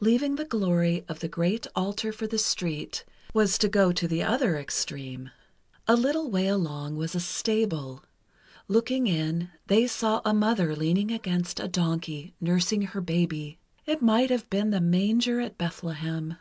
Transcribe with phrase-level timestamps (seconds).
[0.00, 4.22] Leaving the glory of the great altar for the street, was to go to the
[4.22, 5.30] other extreme.
[5.88, 8.04] A little way along, was a stable.
[8.68, 13.60] Looking in, they saw a mother leaning against a donkey, nursing her baby.
[13.86, 16.36] It might have been the Manger at Bethlehem.